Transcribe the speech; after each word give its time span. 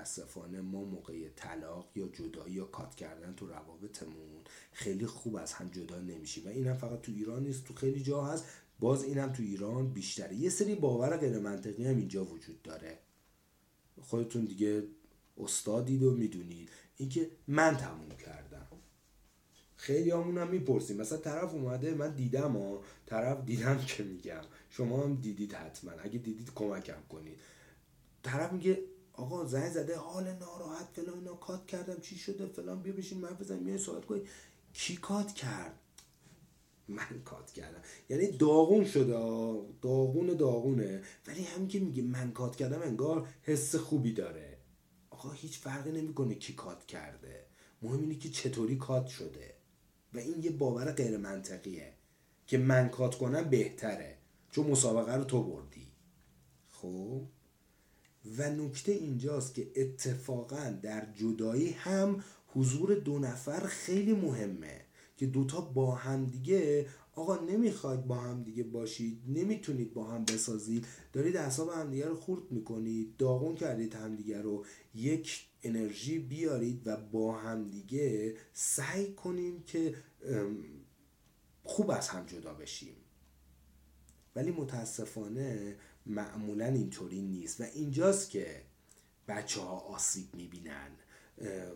متاسفانه 0.00 0.60
ما 0.60 0.84
موقع 0.84 1.28
طلاق 1.36 1.90
یا 1.94 2.08
جدایی 2.08 2.54
یا 2.54 2.64
کات 2.64 2.94
کردن 2.94 3.34
تو 3.34 3.46
روابطمون 3.46 4.40
خیلی 4.72 5.06
خوب 5.06 5.36
از 5.36 5.52
هم 5.52 5.68
جدا 5.68 6.00
نمیشیم. 6.00 6.46
و 6.46 6.48
اینم 6.48 6.76
فقط 6.76 7.00
تو 7.00 7.12
ایران 7.12 7.42
نیست 7.42 7.64
تو 7.64 7.74
خیلی 7.74 8.02
جا 8.02 8.24
هست. 8.24 8.44
باز 8.80 9.04
اینم 9.04 9.32
تو 9.32 9.42
ایران 9.42 9.92
بیشتره. 9.92 10.34
یه 10.34 10.50
سری 10.50 10.74
باور 10.74 11.16
غیر 11.16 11.38
منطقی 11.38 11.86
هم 11.86 11.96
اینجا 11.96 12.24
وجود 12.24 12.62
داره. 12.62 12.98
خودتون 14.00 14.44
دیگه 14.44 14.82
استادید 15.38 16.02
و 16.02 16.10
می‌دونید. 16.10 16.68
اینکه 16.96 17.30
من 17.48 17.76
تموم 17.76 18.08
کردم. 18.08 18.66
خیلی 19.76 20.10
همون 20.10 20.38
هم 20.38 20.48
می‌پرسیم. 20.48 20.96
مثلا 20.96 21.18
طرف 21.18 21.54
اومده 21.54 21.94
من 21.94 22.14
دیدم 22.14 22.56
ها. 22.56 22.82
طرف 23.06 23.44
دیدم 23.44 23.78
که 23.78 24.02
میگم. 24.02 24.42
شما 24.70 25.02
هم 25.02 25.14
دیدید 25.14 25.52
حتما. 25.52 25.90
اگه 25.90 26.18
دیدید 26.18 26.50
کمکم 26.54 27.02
کنید. 27.08 27.40
طرف 28.22 28.52
میگه 28.52 28.78
آقا 29.20 29.44
زنگ 29.44 29.72
زده 29.72 29.96
حال 29.96 30.32
ناراحت 30.32 30.88
فلان 30.92 31.18
اینا 31.18 31.34
کات 31.34 31.66
کردم 31.66 32.00
چی 32.00 32.16
شده 32.16 32.46
فلان 32.46 32.82
بیا 32.82 32.92
بشین 32.92 33.20
من 33.20 33.34
بزنیم 33.34 33.68
یه 33.68 33.76
صحبت 33.76 34.04
کنید 34.04 34.28
کی 34.72 34.96
کات 34.96 35.32
کرد؟ 35.32 35.78
من 36.88 37.22
کات 37.24 37.52
کردم. 37.52 37.82
یعنی 38.08 38.26
داغون 38.26 38.84
شده 38.84 39.12
داغون 39.82 40.26
داغونه. 40.26 41.02
ولی 41.26 41.44
همین 41.44 41.68
که 41.68 41.80
میگه 41.80 42.02
من 42.02 42.32
کات 42.32 42.56
کردم 42.56 42.82
انگار 42.82 43.28
حس 43.42 43.74
خوبی 43.76 44.12
داره. 44.12 44.58
آقا 45.10 45.30
هیچ 45.30 45.58
فرقی 45.58 45.92
نمی‌کنه 45.92 46.34
کی 46.34 46.52
کات 46.52 46.86
کرده. 46.86 47.46
مهم 47.82 48.00
اینه 48.00 48.14
که 48.14 48.28
چطوری 48.28 48.76
کات 48.76 49.06
شده. 49.06 49.54
و 50.14 50.18
این 50.18 50.42
یه 50.42 50.50
باور 50.50 50.92
غیر 50.92 51.16
منطقیه 51.16 51.92
که 52.46 52.58
من 52.58 52.88
کات 52.88 53.14
کنم 53.14 53.50
بهتره. 53.50 54.18
چون 54.50 54.66
مسابقه 54.66 55.16
رو 55.16 55.24
تو 55.24 55.42
بردی. 55.42 55.86
خب؟ 56.70 57.22
و 58.38 58.50
نکته 58.50 58.92
اینجاست 58.92 59.54
که 59.54 59.70
اتفاقا 59.76 60.78
در 60.82 61.12
جدایی 61.14 61.70
هم 61.70 62.24
حضور 62.46 62.94
دو 62.94 63.18
نفر 63.18 63.60
خیلی 63.60 64.12
مهمه 64.12 64.80
که 65.16 65.26
دوتا 65.26 65.60
با 65.60 65.94
هم 65.94 66.26
دیگه 66.26 66.86
آقا 67.12 67.36
نمی‌خواید 67.36 68.06
با 68.06 68.16
هم 68.16 68.42
دیگه 68.42 68.62
باشید 68.62 69.22
نمی‌تونید 69.28 69.94
با 69.94 70.04
هم 70.04 70.24
بسازید 70.24 70.86
دارید 71.12 71.36
اعصاب 71.36 71.68
همدیگه 71.68 72.08
رو 72.08 72.16
خورد 72.16 72.50
می‌کنید 72.50 73.16
داغون 73.16 73.54
کردید 73.54 73.94
همدیگه 73.94 74.42
رو 74.42 74.64
یک 74.94 75.46
انرژی 75.62 76.18
بیارید 76.18 76.82
و 76.86 76.96
با 76.96 77.32
همدیگه 77.38 78.36
سعی 78.52 79.12
کنیم 79.12 79.62
که 79.62 79.94
خوب 81.64 81.90
از 81.90 82.08
هم 82.08 82.26
جدا 82.26 82.54
بشیم. 82.54 82.94
ولی 84.36 84.50
متاسفانه 84.50 85.76
معمولا 86.10 86.66
اینطوری 86.66 87.22
نیست. 87.22 87.60
و 87.60 87.64
اینجاست 87.74 88.30
که 88.30 88.62
بچه 89.28 89.60
ها 89.60 89.78
آسیب 89.78 90.34
می‌بینن. 90.34 90.90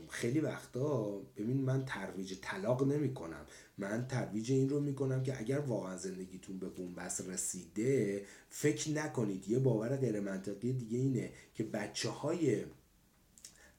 خیلی 0.08 0.40
وقتا 0.40 1.18
ببین 1.36 1.56
من 1.56 1.84
ترویج 1.84 2.34
طلاق 2.42 2.82
نمی 2.92 3.14
کنم 3.14 3.46
من 3.78 4.06
ترویج 4.06 4.52
این 4.52 4.68
رو 4.68 4.80
می 4.80 4.94
کنم 4.94 5.22
که 5.22 5.40
اگر 5.40 5.58
واقعا 5.58 5.96
زندگیتون 5.96 6.58
به 6.58 6.68
بنبست 6.68 7.28
رسیده 7.28 8.24
فکر 8.50 8.90
نکنید. 8.90 9.48
یه 9.48 9.58
باور 9.58 9.96
غیر 9.96 10.20
منطقی 10.20 10.72
دیگه 10.72 10.98
اینه 10.98 11.32
که 11.54 11.64
بچه 11.64 12.08
های 12.08 12.64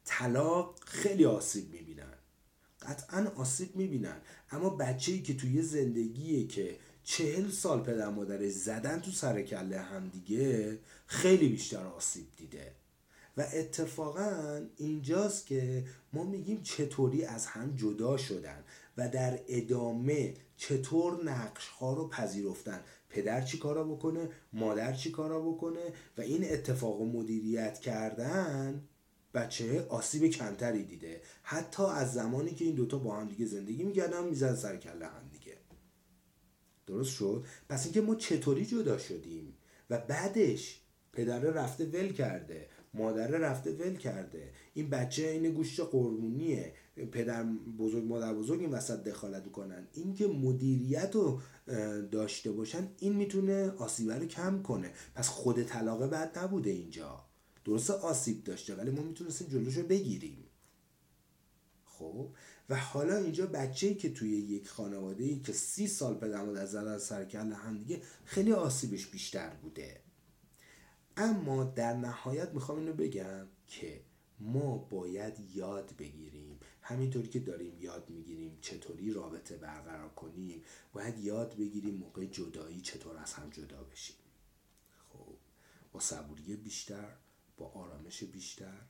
طلاق 0.05 0.79
خیلی 0.85 1.25
آسیب 1.25 1.71
می‌بینن. 1.71 2.13
قطعا 2.81 3.31
آسیب 3.35 3.75
می‌بینن. 3.75 4.21
اما 4.51 4.69
بچه 4.69 5.11
ای 5.11 5.21
که 5.21 5.33
توی 5.37 5.61
زندگیه 5.61 6.47
که 6.47 6.77
چهل 7.05 7.49
سال 7.49 7.83
پدر 7.83 8.09
مادرش 8.09 8.51
زدن 8.51 8.99
تو 8.99 9.11
سر 9.11 9.41
کله 9.41 9.79
هم 9.79 10.09
دیگه 10.09 10.79
خیلی 11.07 11.49
بیشتر 11.49 11.85
آسیب 11.85 12.27
دیده. 12.37 12.71
و 13.37 13.45
اتفاقا 13.53 14.61
اینجاست 14.77 15.45
که 15.45 15.85
ما 16.13 16.23
میگیم 16.23 16.61
چطوری 16.63 17.25
از 17.25 17.45
هم 17.45 17.75
جدا 17.75 18.17
شدن 18.17 18.63
و 18.97 19.09
در 19.09 19.39
ادامه 19.47 20.33
چطور 20.57 21.23
نقش 21.23 21.67
ها 21.67 21.93
رو 21.93 22.07
پذیرفتن. 22.07 22.81
پدر 23.09 23.41
چی 23.41 23.57
کارا 23.57 23.83
بکنه؟ 23.83 24.29
مادر 24.53 24.93
چی 24.93 25.11
کارا 25.11 25.41
بکنه؟ 25.41 25.93
و 26.17 26.21
این 26.21 26.53
اتفاق 26.53 27.01
و 27.01 27.05
مدیریت 27.05 27.79
کردن 27.79 28.83
بچه 29.33 29.85
آسیب 29.89 30.27
کمتری 30.27 30.83
دیده. 30.83 31.21
حتی 31.43 31.83
از 31.83 32.13
زمانی 32.13 32.51
که 32.51 32.65
این 32.65 32.75
دوتا 32.75 32.97
با 32.97 33.15
هم 33.15 33.27
دیگه 33.27 33.45
زندگی 33.45 33.83
میگردن 33.83 34.23
میزن 34.23 34.55
سر 34.55 34.77
کله 34.77 35.05
هم 35.05 35.29
دیگه. 35.31 35.44
درست 36.87 37.11
شد؟ 37.11 37.45
پس 37.69 37.85
اینکه 37.85 38.01
ما 38.01 38.15
چطوری 38.15 38.65
جدا 38.65 38.97
شدیم؟ 38.97 39.53
و 39.89 39.97
بعدش 39.97 40.81
پدر 41.13 41.39
رفته 41.39 41.85
ول 41.85 42.13
کرده 42.13 42.69
مادر 42.93 43.27
رفته 43.27 43.71
ول 43.71 43.95
کرده. 43.95 44.51
این 44.73 44.89
بچه 44.89 45.27
این 45.27 45.51
گوشت 45.51 45.79
قربونیه. 45.79 46.73
پدر 47.11 47.43
بزرگ 47.77 48.03
مادر 48.03 48.33
بزرگ 48.33 48.59
این 48.59 48.71
وسط 48.71 49.03
دخالت 49.03 49.45
می‌کنن. 49.45 49.87
اینکه 49.93 50.27
مدیریت 50.27 51.15
رو 51.15 51.41
داشته 52.11 52.51
باشن 52.51 52.87
این 52.99 53.13
می‌تونه 53.13 53.69
آسیب 53.69 54.11
رو 54.11 54.25
کم 54.25 54.61
کنه. 54.61 54.91
پس 55.15 55.27
خود 55.27 55.63
طلاقه 55.63 56.07
بعد 56.07 56.37
نبوده 56.37 56.69
اینجا. 56.69 57.25
درسته 57.65 57.93
آسیب 57.93 58.43
داشته 58.43 58.75
ولی 58.75 58.91
ما 58.91 59.01
می‌تونستیم 59.01 59.47
جلوش 59.47 59.77
رو 59.77 59.83
بگیریم. 59.83 60.43
خب؟ 61.85 62.29
و 62.69 62.75
حالا 62.75 63.17
اینجا 63.17 63.45
بچه 63.45 63.93
که 63.93 64.13
توی 64.13 64.29
یک 64.29 64.67
خانواده 64.69 65.23
ای 65.23 65.39
که 65.39 65.53
سی 65.53 65.87
سال 65.87 66.15
پدر 66.15 66.45
مادر 66.45 66.65
زدن 66.65 66.97
سرکل 66.97 67.53
هم 67.53 67.77
دیگه 67.77 68.01
خیلی 68.25 68.53
آسیبش 68.53 69.07
بیشتر 69.07 69.49
بوده. 69.49 70.01
اما 71.17 71.63
در 71.63 71.93
نهایت 71.93 72.49
می‌خوام 72.49 72.79
اینو 72.79 72.93
بگم 72.93 73.47
که 73.67 74.01
ما 74.39 74.77
باید 74.77 75.33
یاد 75.55 75.93
بگیریم. 75.97 76.59
همینطوری 76.81 77.27
که 77.27 77.39
داریم 77.39 77.77
یاد 77.79 78.09
می‌گیریم 78.09 78.57
چطوری 78.61 79.13
رابطه 79.13 79.57
برقرار 79.57 80.09
کنیم 80.09 80.63
باید 80.93 81.19
یاد 81.19 81.55
بگیریم 81.57 81.95
موقع 81.95 82.25
جدایی 82.25 82.81
چطور 82.81 83.17
از 83.17 83.33
هم 83.33 83.49
جدا 83.49 83.83
بشیم. 83.83 84.15
خب 85.09 85.35
با 85.91 85.99
صبوری 85.99 86.55
بیشتر 86.55 87.07
با 87.57 87.67
آرامش 87.67 88.23
بیشتر. 88.23 88.81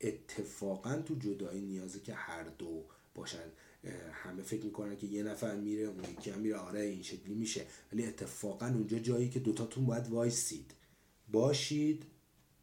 اتفاقا 0.00 1.02
تو 1.02 1.14
جدایی 1.14 1.60
نیازه 1.60 2.00
که 2.00 2.14
هر 2.14 2.44
دو 2.44 2.84
باشن. 3.14 3.48
همه 4.12 4.42
فکر 4.42 4.64
می‌کنن 4.64 4.96
که 4.96 5.06
یه 5.06 5.22
نفر 5.22 5.56
میره 5.56 5.82
اون 5.82 6.04
یکی 6.04 6.30
هم 6.30 6.38
میره. 6.38 6.56
آره 6.56 6.80
این 6.80 7.02
شکلی 7.02 7.34
میشه. 7.34 7.66
ولی 7.92 8.06
اتفاقا 8.06 8.66
اونجا 8.66 8.98
جایی 8.98 9.30
که 9.30 9.40
دوتاتون 9.40 9.86
باید 9.86 10.08
وایسید. 10.08 10.74
باشید 11.28 12.06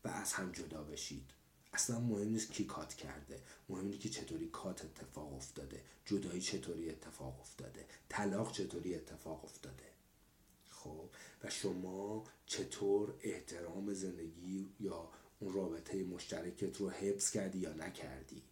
و 0.03 0.07
از 0.07 0.33
هم 0.33 0.51
جدا 0.51 0.83
بشید. 0.83 1.31
اصلا 1.73 1.99
مهم 1.99 2.29
نیست 2.29 2.51
کی 2.51 2.65
کات 2.65 2.93
کرده. 2.93 3.41
مهم 3.69 3.85
اینه 3.85 3.97
که 3.97 4.09
چطوری 4.09 4.49
کات 4.49 4.85
اتفاق 4.85 5.33
افتاده. 5.33 5.83
جدایی 6.05 6.41
چطوری 6.41 6.89
اتفاق 6.89 7.39
افتاده. 7.39 7.85
طلاق 8.09 8.51
چطوری 8.51 8.95
اتفاق 8.95 9.43
افتاده. 9.43 9.83
خب 10.69 11.09
و 11.43 11.49
شما 11.49 12.23
چطور 12.45 13.13
احترام 13.21 13.93
زندگی 13.93 14.69
یا 14.79 15.09
اون 15.39 15.53
رابطه 15.53 16.03
مشترکت 16.03 16.77
رو 16.77 16.89
حفظ 16.89 17.31
کردی 17.31 17.59
یا 17.59 17.73
نکردی؟ 17.73 18.43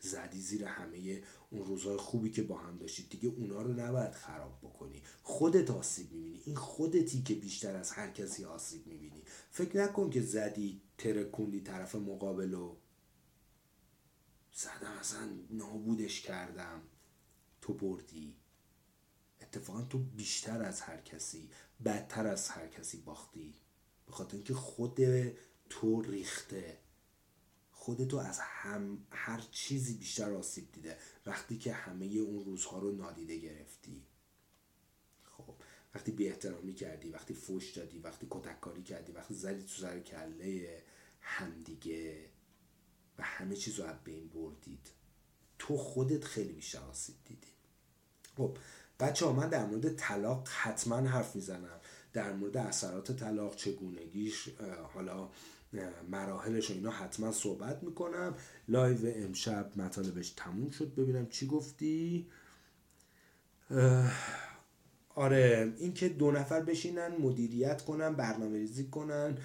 زدی 0.00 0.40
زیر 0.40 0.64
همه 0.64 1.22
اون 1.50 1.64
روزهای 1.64 1.96
خوبی 1.96 2.30
که 2.30 2.42
با 2.42 2.58
هم 2.58 2.78
داشتید 2.78 3.08
دیگه 3.08 3.28
اونا 3.28 3.62
رو 3.62 3.72
نباید 3.72 4.12
خراب 4.12 4.58
بکنی. 4.62 5.02
خودت 5.22 5.70
آسیب 5.70 6.12
می‌بینی. 6.12 6.42
این 6.44 6.56
خودتی 6.56 7.22
که 7.22 7.34
بیشتر 7.34 7.76
از 7.76 7.90
هر 7.90 8.10
کسی 8.10 8.44
آسیب 8.44 8.86
می‌بینی. 8.86 9.22
فکر 9.50 9.84
نکن 9.84 10.10
که 10.10 10.22
زدی 10.22 10.80
ترکوندی 10.98 11.60
طرف 11.60 11.94
مقابل 11.94 12.54
و 12.54 12.76
زدم 14.54 14.92
اصلا 15.00 15.28
نابودش 15.50 16.20
کردم. 16.20 16.82
تو 17.60 17.74
بردی. 17.74 18.36
اتفاقا 19.40 19.82
تو 19.82 19.98
بیشتر 19.98 20.62
از 20.62 20.80
هر 20.80 21.00
کسی 21.00 21.50
بدتر 21.84 22.26
از 22.26 22.48
هر 22.48 22.68
کسی 22.68 22.96
باختی. 22.96 23.54
به 24.06 24.12
خاطر 24.12 24.34
اینکه 24.34 24.54
خود 24.54 24.98
تو 25.70 26.02
ریخته. 26.02 26.78
خودتو 27.88 28.16
از 28.16 28.38
هم 28.40 29.06
هر 29.10 29.40
چیزی 29.50 29.94
بیشتر 29.94 30.34
آسیب 30.34 30.72
دیده 30.72 30.98
وقتی 31.26 31.58
که 31.58 31.72
همه 31.72 32.06
اون 32.06 32.44
روزها 32.44 32.78
رو 32.78 32.92
نادیده 32.92 33.36
گرفتی. 33.36 34.02
خب 35.24 35.54
وقتی 35.94 36.12
بی 36.12 36.28
احترامی 36.28 36.74
کردی 36.74 37.10
وقتی 37.10 37.34
فوش 37.34 37.72
دادی 37.72 37.98
وقتی 37.98 38.26
کتککاری 38.30 38.82
کردی 38.82 39.12
وقتی 39.12 39.34
زدی 39.34 39.62
تو 39.62 39.68
سر 39.68 40.00
کله 40.00 40.82
همدیگه 41.20 42.30
و 43.18 43.22
همه 43.22 43.56
چیز 43.56 43.80
رو 43.80 43.86
از 43.86 44.04
بین 44.04 44.28
بردید 44.28 44.88
تو 45.58 45.76
خودت 45.76 46.24
خیلی 46.24 46.52
بیشتر 46.52 46.80
آسیب 46.80 47.16
دیدی. 47.24 47.52
خب 48.36 48.58
بچه 49.00 49.26
ها 49.26 49.32
من 49.32 49.48
در 49.48 49.66
مورد 49.66 49.96
طلاق 49.96 50.48
حتما 50.48 50.96
حرف 50.96 51.36
می‌زنم. 51.36 51.80
در 52.12 52.32
مورد 52.32 52.56
اثرات 52.56 53.12
طلاق 53.12 53.56
چگونگیش 53.56 54.48
حالا 54.94 55.30
مراحلش 56.10 56.70
و 56.70 56.74
اینا 56.74 56.90
حتما 56.90 57.32
صحبت 57.32 57.82
می‌کنم. 57.82 58.34
live 58.68 58.98
امشب 59.04 59.70
مطالبش 59.76 60.30
تموم 60.30 60.70
شد 60.70 60.94
ببینم 60.94 61.26
چی 61.26 61.46
گفتی. 61.46 62.26
آره 65.14 65.72
اینکه 65.78 66.08
دو 66.08 66.30
نفر 66.30 66.60
بشینن 66.60 67.08
مدیریت 67.20 67.82
کنن 67.82 68.14
برنامه 68.14 68.58
ریزی 68.58 68.84
کنن 68.84 69.38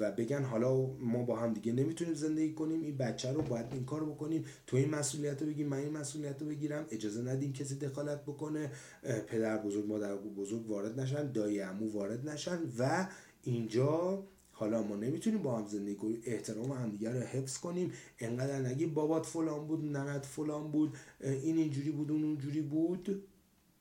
و 0.00 0.12
بگن 0.12 0.44
حالا 0.44 0.86
ما 0.86 1.22
با 1.22 1.36
هم 1.36 1.52
دیگه 1.52 1.72
نمی‌تونیم 1.72 2.14
زندگی 2.14 2.52
کنیم 2.52 2.82
این 2.82 2.96
بچه 2.96 3.32
رو 3.32 3.42
باید 3.42 3.66
این 3.72 3.84
کار 3.84 4.04
بکنیم. 4.04 4.44
تو 4.66 4.76
این 4.76 4.90
مسئولیت 4.90 5.42
رو 5.42 5.48
بگیم 5.48 5.68
من 5.68 5.76
این 5.76 5.92
مسئولیت 5.92 6.42
رو 6.42 6.48
بگیرم 6.48 6.86
اجازه 6.90 7.22
ندیم 7.22 7.52
کسی 7.52 7.78
دخالت 7.78 8.22
بکنه. 8.22 8.70
پدر 9.26 9.58
بزرگ 9.58 9.86
مادر 9.86 10.16
بزرگ 10.16 10.70
وارد 10.70 11.00
نشن 11.00 11.32
دایی 11.32 11.58
عمو 11.58 11.92
وارد 11.92 12.28
نشن 12.28 12.58
و 12.78 13.08
اینجا 13.42 14.22
حالا 14.56 14.82
ما 14.82 14.96
نمی‌تونیم 14.96 15.42
با 15.42 15.58
هم 15.58 15.66
زندگی 15.66 15.94
کنیم 15.94 16.22
احترام 16.24 16.72
همدیگه 16.72 17.10
رو 17.10 17.20
حفظ 17.20 17.58
کنیم. 17.58 17.92
انقدر 18.18 18.58
نگیم 18.58 18.94
بابات 18.94 19.26
فلان 19.26 19.66
بود 19.66 19.84
ننت 19.84 20.26
فلان 20.26 20.70
بود 20.70 20.96
این 21.20 21.56
اینجوری 21.56 21.90
بود 21.90 22.10
اون 22.10 22.24
اونجوری 22.24 22.60
بود. 22.60 23.22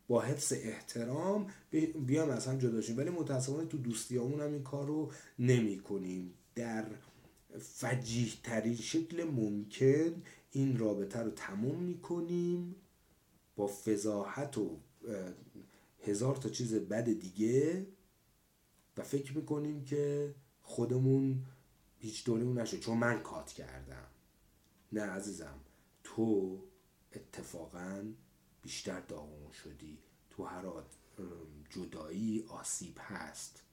با 0.07 0.21
حفظ 0.21 0.53
احترام 0.53 1.47
بیام 2.05 2.29
از 2.29 2.47
هم 2.47 2.57
جدا 2.57 2.81
شیم. 2.81 2.97
ولی 2.97 3.09
متاسفانه 3.09 3.65
تو 3.65 3.77
دوستیامون 3.77 4.41
هم 4.41 4.51
این 4.51 4.63
کار 4.63 4.87
رو 4.87 5.11
نمی 5.39 5.79
کنیم 5.79 6.33
در 6.55 6.85
فجیح 7.59 8.33
ترین 8.43 8.75
شکل 8.75 9.23
ممکن 9.23 10.23
این 10.51 10.77
رابطه 10.77 11.19
رو 11.19 11.31
تموم 11.31 11.79
می 11.79 11.97
کنیم 11.97 12.75
با 13.55 13.67
فضاحت 13.67 14.57
و 14.57 14.79
هزار 16.03 16.35
تا 16.35 16.49
چیز 16.49 16.73
بد 16.73 17.05
دیگه. 17.05 17.85
و 18.97 19.03
فکر 19.03 19.37
می‌کنیم 19.37 19.83
که 19.83 20.35
خودمون 20.63 21.45
هیچ 21.99 22.25
دوریمون 22.25 22.59
نشه 22.59 22.79
چون 22.79 22.97
من 22.97 23.19
کات 23.21 23.51
کردم. 23.51 24.07
نه 24.91 25.01
عزیزم. 25.01 25.59
تو 26.03 26.59
اتفاقا 27.13 28.13
بیشتر 28.61 28.99
داغون 28.99 29.51
شدی. 29.51 29.99
تو 30.29 30.45
هر 30.45 30.65
جدایی 31.69 32.45
آسیب 32.47 32.97
هست. 32.99 33.63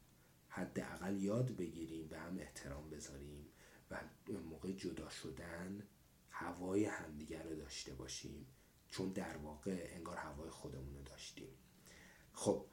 حداقل 0.48 1.16
یاد 1.22 1.56
بگیریم 1.56 2.08
به 2.08 2.18
هم 2.18 2.38
احترام 2.38 2.90
بذاریم 2.90 3.46
و 3.90 4.00
موقع 4.50 4.72
جدا 4.72 5.08
شدن 5.08 5.82
هوای 6.30 6.84
همدیگر 6.84 7.42
رو 7.42 7.56
داشته 7.56 7.94
باشیم. 7.94 8.46
چون 8.88 9.08
در 9.12 9.36
واقع 9.36 9.88
انگار 9.94 10.16
هوای 10.16 10.50
خودمون 10.50 10.94
رو 10.96 11.02
داشتیم. 11.02 11.48
خب 12.32 12.66